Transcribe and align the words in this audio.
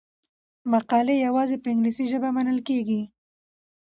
مقالې 0.71 1.15
یوازې 1.25 1.57
په 1.59 1.67
انګلیسي 1.73 2.05
ژبه 2.11 2.29
منل 2.35 2.59
کیږي. 2.67 3.01